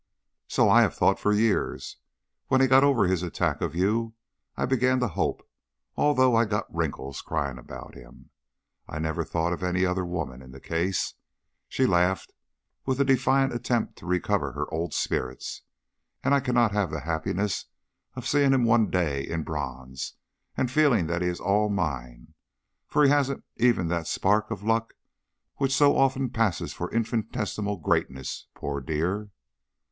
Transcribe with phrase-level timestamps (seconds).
[0.47, 1.97] "So I have thought for years!
[2.47, 4.15] When he got over his attack of you,
[4.57, 5.47] I began to hope,
[5.95, 8.31] although I'd got wrinkles crying about him.
[8.89, 11.13] I never thought of any other woman in the case."
[11.69, 12.33] She laughed,
[12.83, 15.61] with a defiant attempt to recover her old spirits.
[16.23, 17.65] "And I cannot have the happiness
[18.15, 20.15] of seeing him one day in bronze,
[20.57, 22.33] and feeling that he is all mine!
[22.87, 24.95] For he hasn't even that spark of luck
[25.57, 29.29] which so often passes for infinitesimal greatness, poor dear!"